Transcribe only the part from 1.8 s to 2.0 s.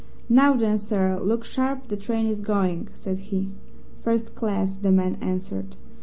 the